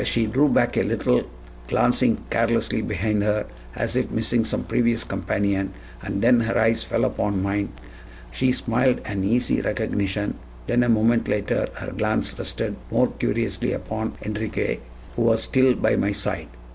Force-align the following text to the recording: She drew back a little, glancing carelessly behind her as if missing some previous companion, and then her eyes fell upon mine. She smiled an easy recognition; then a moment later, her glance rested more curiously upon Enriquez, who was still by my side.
She 0.03 0.25
drew 0.25 0.49
back 0.49 0.77
a 0.77 0.81
little, 0.81 1.29
glancing 1.67 2.23
carelessly 2.31 2.81
behind 2.81 3.21
her 3.21 3.45
as 3.75 3.95
if 3.95 4.09
missing 4.09 4.43
some 4.43 4.63
previous 4.63 5.03
companion, 5.03 5.75
and 6.01 6.23
then 6.23 6.39
her 6.39 6.57
eyes 6.57 6.83
fell 6.83 7.05
upon 7.05 7.43
mine. 7.43 7.69
She 8.31 8.51
smiled 8.51 9.01
an 9.05 9.23
easy 9.23 9.61
recognition; 9.61 10.39
then 10.65 10.81
a 10.81 10.89
moment 10.89 11.27
later, 11.27 11.67
her 11.75 11.91
glance 11.91 12.33
rested 12.39 12.77
more 12.89 13.11
curiously 13.11 13.73
upon 13.73 14.13
Enriquez, 14.23 14.79
who 15.15 15.21
was 15.21 15.43
still 15.43 15.75
by 15.75 15.95
my 15.95 16.13
side. 16.13 16.47